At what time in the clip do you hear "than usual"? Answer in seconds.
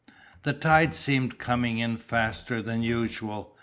2.63-3.55